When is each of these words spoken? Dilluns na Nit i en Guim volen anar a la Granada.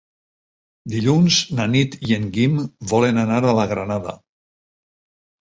Dilluns 0.93 1.37
na 1.59 1.67
Nit 1.73 1.97
i 2.07 2.15
en 2.17 2.25
Guim 2.39 2.57
volen 2.95 3.21
anar 3.27 3.39
a 3.45 3.55
la 3.61 3.69
Granada. 3.75 4.19